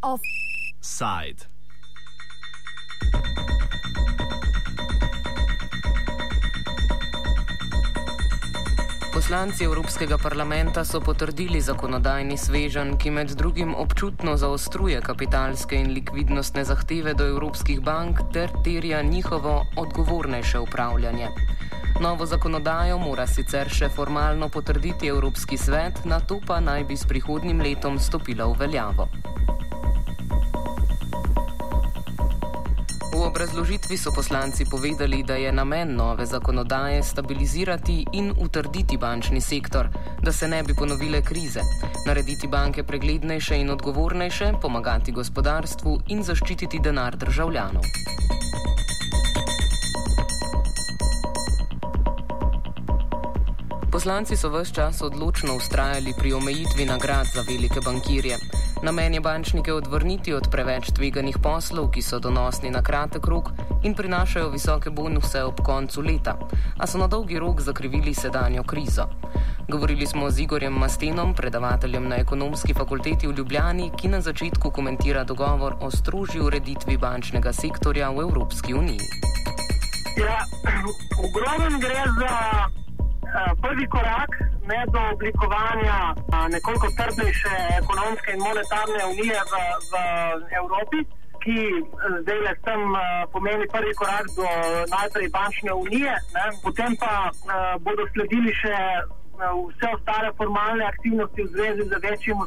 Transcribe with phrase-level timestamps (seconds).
[0.00, 1.48] Offside.
[9.12, 16.64] Poslanci Evropskega parlamenta so potrdili zakonodajni svežen, ki med drugim občutno zaostruje kapitalske in likvidnostne
[16.64, 21.28] zahteve do evropskih bank ter terja njihovo odgovornejše upravljanje.
[22.00, 27.04] Novo zakonodajo mora sicer še formalno potrditi Evropski svet, na to pa naj bi s
[27.04, 29.04] prihodnim letom stopila v veljavo.
[33.12, 39.92] V obrazložitvi so poslanci povedali, da je namen nove zakonodaje stabilizirati in utrditi bančni sektor,
[40.22, 41.60] da se ne bi ponovile krize,
[42.06, 47.84] narediti banke preglednejše in odgovornejše, pomagati gospodarstvu in zaščititi denar državljanov.
[53.90, 58.38] Poslanci so vse čas odločno ustrajali pri omejitvi nagrad za velike bankirje.
[58.82, 63.50] Namen je bančnike odvrniti od preveč tveganih poslov, ki so donosni na kratek rok
[63.82, 66.38] in prinašajo visoke bonuse ob koncu leta,
[66.78, 69.08] a so na dolgi rok zakrivili sedanjo krizo.
[69.68, 75.24] Govorili smo z Igorjem Mastenom, predavateljem na ekonomski fakulteti v Ljubljani, ki na začetku komentira
[75.24, 79.00] dogovor o strožji ureditvi bančnega sektorja v Evropski uniji.
[80.16, 80.44] Ja,
[81.34, 82.79] glavnem gre za
[83.62, 84.30] prvi korak
[84.70, 85.98] ne do oblikovanja
[86.50, 89.54] nekoliko trdnejše ekonomske in monetarne unije v,
[89.90, 89.94] v
[90.60, 91.00] Evropi,
[91.42, 91.58] ki
[92.22, 92.82] zdaj le tem
[93.32, 94.48] pomeni prvi korak do
[94.96, 97.14] najprej bančne unije, ne, potem pa
[97.80, 98.76] bodo sledili še
[99.40, 102.38] vse ostale formalne aktivnosti v zvezi z večjim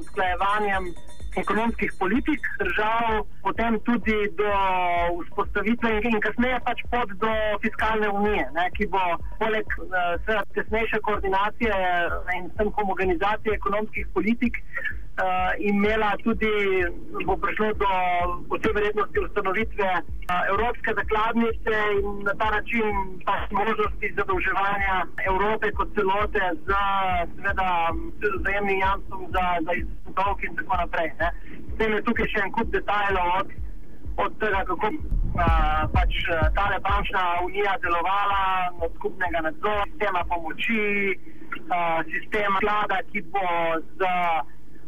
[0.00, 0.92] usklajevanjem
[1.36, 4.50] ekonomskih politik držav, potem tudi do
[5.24, 7.32] vzpostavitve in kasneje pač pot do
[7.62, 9.02] fiskalne unije, ne, ki bo
[9.42, 11.74] poleg uh, tesnejše koordinacije
[12.38, 14.62] in s tem homogenizacije ekonomskih politik
[15.18, 16.50] uh, imela tudi,
[17.26, 17.90] bo prišlo do
[18.50, 20.02] vse verjetnosti ustanovitve uh,
[20.52, 22.94] Evropske zakladnice in na ta način
[23.26, 26.68] pa možnosti zadolževanja Evrope kot celote z
[27.36, 27.68] seveda
[28.38, 29.72] vzajemnim jamstvom za, za
[30.16, 31.10] dolg in tako naprej.
[31.20, 31.28] Ne.
[31.74, 33.48] S tem je tukaj še en kup detajlov od,
[34.24, 36.12] od tega, kako uh, pač
[36.56, 38.42] ta bančna unija delovala,
[38.86, 41.14] od skupnega nadzora, sistema pomoči,
[41.70, 43.46] uh, sistema vlada, ki bo
[43.98, 44.14] za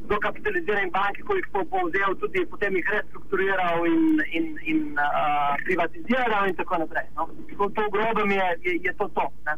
[0.09, 4.05] dokapitaliziranih bank, ko jih bo povzel, tudi potem jih restrukturiral in,
[4.39, 7.09] in, in uh, privatiziral in tako naprej.
[7.17, 7.29] No.
[7.59, 9.27] To, to v grobem je, je, je to to.
[9.47, 9.57] Ne.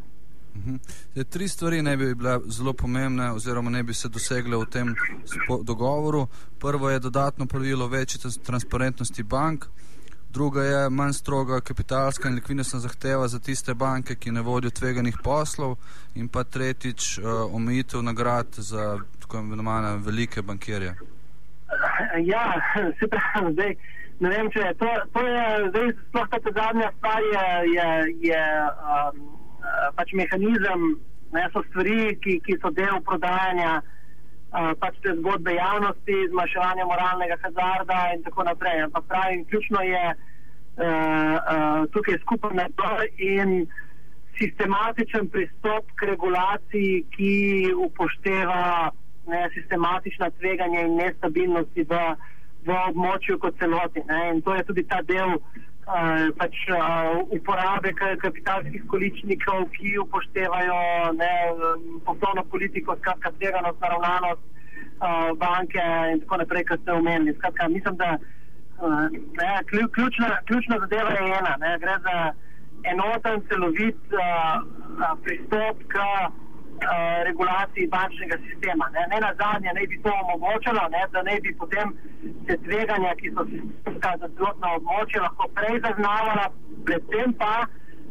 [1.12, 4.94] Zdaj, tri stvari ne bi bile zelo pomembne, oziroma ne bi se dosegle v tem
[5.64, 6.26] dogovoru.
[6.58, 9.64] Prvo je dodatno pravilo večje transparentnosti bank,
[10.32, 15.16] druga je manj stroga kapitalska in likvidnostna zahteva za tiste banke, ki ne vodijo tveganih
[15.24, 15.76] poslov,
[16.14, 17.24] in pa tretjič uh,
[17.54, 20.94] omejitev nagrad za tako imenovane velike bankirje.
[22.24, 22.52] Ja,
[22.98, 23.76] se pravi, zdaj.
[24.20, 27.90] Ne vem, če je to, to je zdaj sploh ta zadnja stvar, je, je,
[28.30, 28.40] je
[28.94, 29.20] um,
[29.94, 30.88] pač mehanizem,
[31.32, 33.97] ne, so stvari, ki, ki so del prodajanja uh,
[34.50, 38.82] pač te zgodbe javnosti, zmanjševanja moralnega hazarda in tako naprej.
[38.82, 43.66] Ampak pravim, ključno je uh, uh, tukaj skupaj nadzor in
[44.38, 47.34] sistematičen pristop k regulaciji, ki
[47.76, 48.90] upošteva
[49.26, 52.02] ne, sistematična tveganja in nestabilnosti v,
[52.64, 54.04] v območju kot celoti.
[54.08, 54.20] Ne.
[54.32, 55.67] In to je tudi ta del uh,
[56.36, 60.76] pač, uh, uporabe kapitalskih količnikov, ki upoštevajo
[62.04, 67.36] poslovno politiko, skratka, tveganost, naravnanost uh, banke in tako naprej, kar ste omenili.
[67.38, 69.52] Skratka, mislim, da uh, ne,
[69.94, 71.56] ključna, ključna zadeva je ena.
[71.60, 72.18] Ne, gre za
[72.92, 76.47] enoten, celovit uh, pristop k uh,
[77.28, 78.88] regulaciji bančnega sistema.
[78.94, 81.96] Ne, ne na zadnje, ne bi to omogočalo, ne, da ne bi potem
[82.46, 86.46] se tveganja, ki so sistemska za celotno območje, lahko prej zaznavala,
[86.86, 87.66] predvsem pa,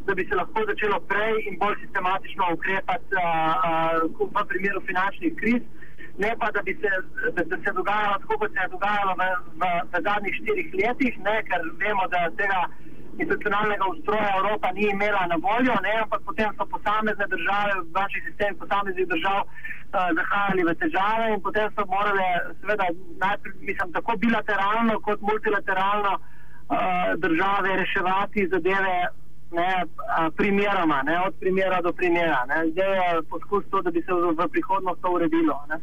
[0.07, 5.33] da bi se lahko začelo prej in bolj sistematično ukrepati uh, uh, v primeru finančnih
[5.39, 5.63] kriz.
[6.17, 6.89] Ne pa, da bi se,
[7.35, 9.25] da, da se dogajalo tako, kot se je dogajalo v,
[9.61, 12.61] v, v zadnjih štirih letih, ne, ker vemo, da tega
[13.17, 18.59] institucionalnega ustroja Evropa ni imela na voljo, ne, ampak potem so posamezne države, vaši sistemi
[18.61, 22.27] posameznih držav, uh, zahajali v težave in potem so morali,
[22.61, 22.85] seveda,
[23.23, 26.77] najprej, mislim, tako bilateralno kot multilateralno uh,
[27.25, 28.97] države reševati zadeve.
[29.51, 29.85] Ne,
[30.35, 32.45] primeroma, ne, od primera do primera.
[32.49, 32.57] Ne.
[32.71, 35.55] Zdaj je poskus to, da bi se v, v prihodnost to uredilo.
[35.69, 35.77] Ne.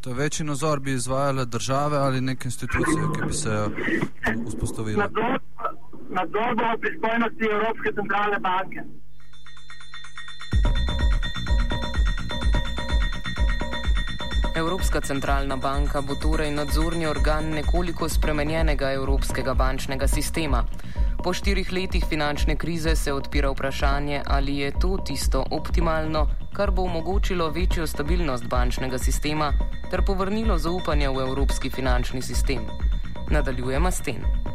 [0.00, 3.66] To večji nadzor bi izvajale države ali neke institucije, ki bi se
[4.48, 5.02] vzpostavile?
[5.02, 5.38] Nadzor,
[6.10, 8.80] nadzor v pristojnosti Evropske centralne banke.
[14.58, 20.64] Evropska centralna banka bo torej nadzorni organ nekoliko spremenjenega evropskega bančnega sistema.
[21.24, 26.82] Po štirih letih finančne krize se odpira vprašanje, ali je to tisto optimalno, kar bo
[26.82, 29.52] omogočilo večjo stabilnost bančnega sistema
[29.90, 32.66] ter povrnilo zaupanje v evropski finančni sistem.
[33.30, 34.47] Nadaljujemo s tem.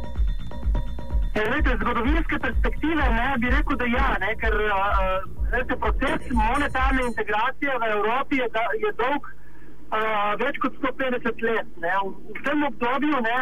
[1.34, 7.88] Iz zgodovinske perspektive ne, bi rekel, da ja, ne, ker uh, proces monetarne integracije v
[7.96, 11.72] Evropi je, da, je dolg uh, več kot 150 let.
[11.82, 11.94] Ne.
[12.04, 13.40] V, tem obdobju ne,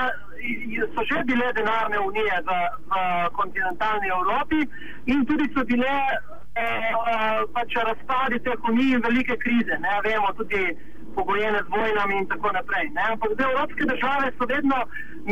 [0.94, 2.56] so že bile denarne unije v,
[2.94, 3.02] v
[3.36, 4.64] kontinentalni Evropi
[5.12, 9.76] in tudi so bile uh, pač razpadi teh unij in velike krize.
[9.84, 10.00] Ne.
[10.08, 10.64] Vemo tudi
[11.14, 12.86] pogojene z vojnami in tako naprej.
[12.96, 13.02] Ne?
[13.12, 14.78] Ampak zdaj evropske države so vedno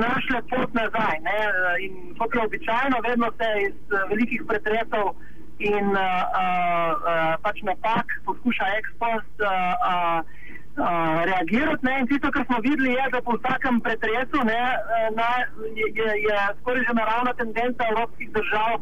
[0.06, 1.38] našle pot nazaj ne?
[1.84, 5.06] in kot je običajno, vedno se iz uh, velikih pretresov
[5.58, 10.39] in uh, uh, pač napak poskuša ekspost uh, uh,
[10.80, 11.86] uh, reagirati.
[11.86, 11.94] Ne?
[12.00, 14.62] In tisto, kar smo videli, je, da po vsakem pretresu ne,
[15.18, 15.28] na,
[15.78, 18.72] je, je, je skoraj že naravna tendenca evropskih držav,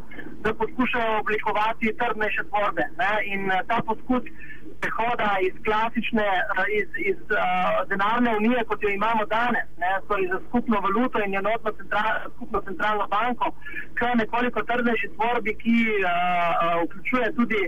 [0.43, 2.85] da poskušajo oblikovati trdnejše tvorbe.
[3.01, 3.11] Ne?
[3.33, 4.23] In uh, ta poskus
[4.81, 6.27] prehoda iz klasične,
[6.79, 7.39] iz, iz uh,
[7.89, 12.61] denarne unije, kot jo imamo danes, ne, torej za skupno valuto in enotno central, skupno
[12.67, 13.47] centralno banko,
[13.97, 17.61] k nekoliko trdnejši tvorbi, ki uh, uh, vključuje tudi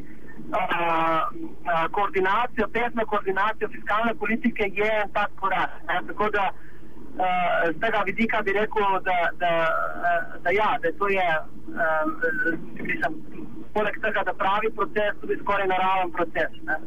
[0.50, 5.72] uh, koordinacijo, tesno koordinacijo fiskalne politike, je en tak korak.
[5.88, 9.54] Ne, tako da uh, z tega vidika bi rekel, da, da,
[10.44, 12.06] da, ja, da to je, uh,
[12.90, 13.14] mislim,
[13.74, 16.52] poleg tega, da pravi proces, tudi skoraj naraven proces.
[16.68, 16.78] Ne.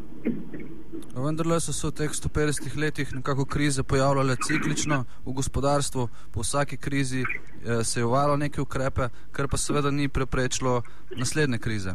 [1.15, 6.77] Vendar so se v teh 150 letih nekako krize pojavljale ciklično v gospodarstvu, po vsaki
[6.77, 10.83] krizi eh, se je uvalo neke ukrepe, kar pa seveda ni preprečilo
[11.17, 11.95] naslednje krize.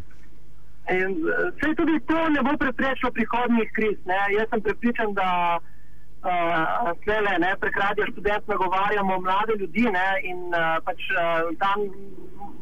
[0.90, 1.12] In,
[1.62, 3.98] se tudi to ne bo preprečilo prihodnjih kriz.
[4.06, 4.20] Ne.
[4.38, 10.40] Jaz sem prepričan, da uh, slele, ne, prek radio študent nagovarjamo mlade ljudi ne, in
[10.50, 11.86] uh, pač uh, tam,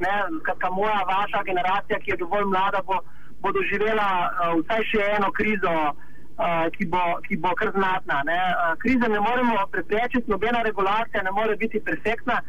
[0.03, 0.15] ne,
[0.49, 2.99] kakor moja, vaša generacija, ki je dovolj mlada, bo,
[3.41, 8.19] bo doživela uh, vsaj še eno krizo, uh, ki, bo, ki bo kar znatna.
[8.27, 8.41] Ne.
[8.49, 12.41] Uh, krize ne moremo preprečiti, nobena regulacija ne more biti perfektna.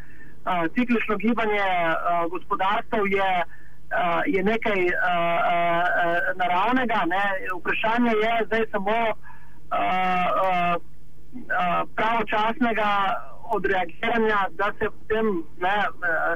[0.43, 3.57] Uh, ciklično gibanje uh, gospodarstva je, uh,
[4.25, 6.99] je nekaj uh, uh, naravnega.
[7.07, 7.23] Ne.
[7.59, 8.97] Vprašanje je zdaj samo.
[9.69, 10.81] Uh, uh,
[11.95, 12.91] pravočasnega
[13.51, 15.25] odreagiranja, da se potem
[15.59, 15.77] ne,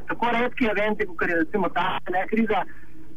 [0.07, 2.63] tako redki eventi, kot je recimo ta ne, kriza,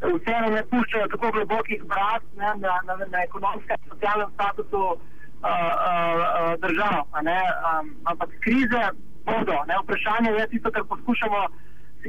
[0.01, 4.97] vseeno ne puščajo tako globokih brat ne, na, na, na ekonomskem in socialnem statusu uh,
[5.41, 6.99] uh, držav.
[7.17, 8.83] Um, ampak krize
[9.25, 9.57] bodo.
[9.67, 11.47] Ne, vprašanje je tisto, kar poskušamo.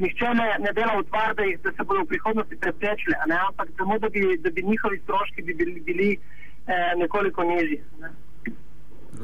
[0.03, 3.15] Nihče ne, ne dela utvar, da, da se bodo v prihodnosti preprečili,
[3.49, 6.11] ampak samo, da bi, da bi njihovi stroški bi bili, bili
[6.67, 7.83] eh, nekoliko nižji.
[8.01, 8.11] Ne.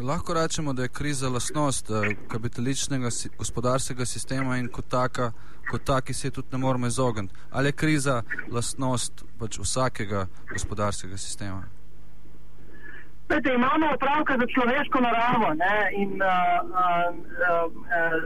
[0.02, 5.32] Lahko rečemo, da je kriza lasnost eh, kapitalističnega gospodarskega sistema in kot taka,
[5.70, 7.34] kot taki se tudi ne moremo izogniti.
[7.50, 11.62] Ali je kriza lasnost pač vsakega gospodarskega sistema?
[13.28, 15.76] Pete, imamo opravka za človeško naravo ne?
[16.02, 18.22] in uh, uh, uh,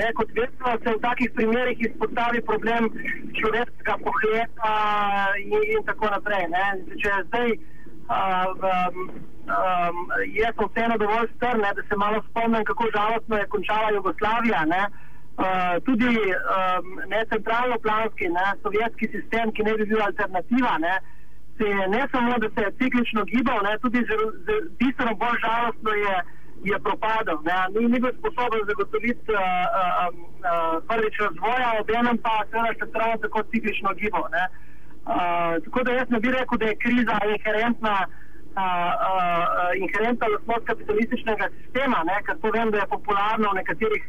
[0.00, 2.90] ne kot vedno se v takih primerih izpostavi problem
[3.38, 4.74] človeškega pohlepa
[5.40, 6.44] in, in tako naprej.
[6.52, 6.64] Ne?
[7.00, 8.50] Če zdaj uh,
[9.56, 9.98] um,
[10.40, 14.64] jaz sem vseeno dovolj strn, da se malo spomnim, kako žalostno je končala Jugoslavija.
[14.74, 14.82] Ne?
[15.36, 20.94] Uh, tudi um, ne centralno planski, ne, sovjetski sistem, ki ne bi bil alternativa, ne,
[21.56, 24.00] se je ne samo, da se je ciklično gibal, ne, tudi
[24.78, 26.16] bistveno bolj žalostno je,
[26.70, 27.38] je propadal.
[27.48, 32.56] Ne, ni, ni bil sposoben zagotoviti uh, uh, uh, prvič razvoja, ob enem pa se
[32.66, 34.24] je še trajno tako ciklično gibal.
[34.36, 34.44] Ne.
[35.06, 37.96] Uh, tako da jaz ne bi rekel, da je kriza inherentna
[39.76, 44.04] inherentna lastnost kapitalističnega sistema, ne, ker to vem, da je popularno v nekaterih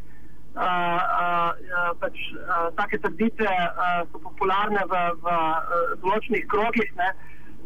[0.57, 6.93] uh, uh, pač, uh, take trditve, uh, so popularne v, v uh, določenih krogih.
[7.01, 7.09] Ne.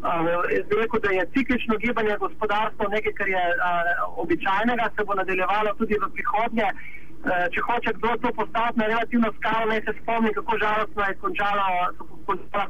[0.02, 0.08] Uh,
[0.82, 3.62] rekel, da je ciklično gibanje gospodarstva nekaj, kar je uh,
[4.22, 6.68] običajnega, se bo nadaljevalo tudi v prihodnje.
[6.72, 11.20] Uh, če hoče kdo to postaviti na relativno skalo, naj se spomni, kako žalostno je
[11.24, 11.66] končalo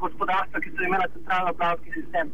[0.05, 2.29] gospodarstvo, ki so imeli centralno pravski sistem.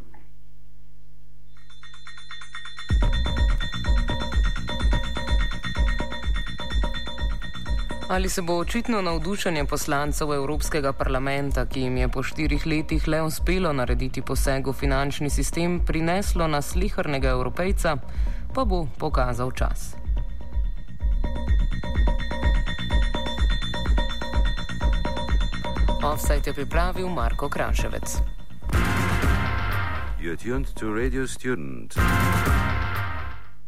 [8.09, 13.21] Ali se bo očitno navdušenje poslancev Evropskega parlamenta, ki jim je po štirih letih le
[13.21, 17.97] uspelo narediti poseg v finančni sistem, prineslo na slihrnega evropejca,
[18.55, 19.93] pa bo pokazal čas.
[26.03, 28.17] Offside je pripravil Marko Kraševec.
[30.19, 31.93] You're tuned to Radio Student.